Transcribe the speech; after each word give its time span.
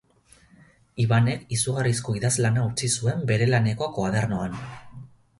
Ibanek 1.01 1.43
izugarrizko 1.57 2.15
idazlana 2.19 2.63
utzi 2.69 2.89
zuen 3.01 3.21
bere 3.33 3.49
laneko 3.51 3.91
koadernoan. 3.99 4.57